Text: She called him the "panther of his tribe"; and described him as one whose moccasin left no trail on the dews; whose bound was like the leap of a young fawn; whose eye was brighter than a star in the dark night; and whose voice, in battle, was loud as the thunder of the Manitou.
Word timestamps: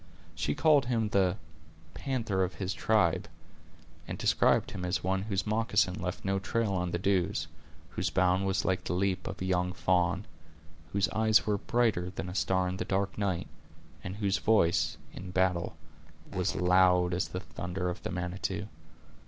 She 0.33 0.55
called 0.55 0.87
him 0.87 1.09
the 1.09 1.37
"panther 1.93 2.43
of 2.43 2.55
his 2.55 2.73
tribe"; 2.73 3.27
and 4.07 4.17
described 4.17 4.71
him 4.71 4.83
as 4.83 5.03
one 5.03 5.21
whose 5.21 5.45
moccasin 5.45 5.93
left 6.01 6.25
no 6.25 6.39
trail 6.39 6.73
on 6.73 6.89
the 6.89 6.97
dews; 6.97 7.47
whose 7.91 8.09
bound 8.09 8.47
was 8.47 8.65
like 8.65 8.83
the 8.83 8.93
leap 8.95 9.27
of 9.27 9.39
a 9.39 9.45
young 9.45 9.73
fawn; 9.73 10.25
whose 10.91 11.07
eye 11.09 11.27
was 11.45 11.45
brighter 11.67 12.09
than 12.09 12.29
a 12.29 12.33
star 12.33 12.67
in 12.67 12.77
the 12.77 12.83
dark 12.85 13.15
night; 13.15 13.47
and 14.03 14.15
whose 14.15 14.39
voice, 14.39 14.97
in 15.13 15.29
battle, 15.29 15.77
was 16.33 16.55
loud 16.55 17.13
as 17.13 17.27
the 17.27 17.39
thunder 17.39 17.87
of 17.87 18.01
the 18.01 18.09
Manitou. 18.09 18.65